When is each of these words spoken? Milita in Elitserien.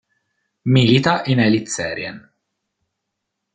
Milita 0.63 1.21
in 1.25 1.37
Elitserien. 1.37 2.19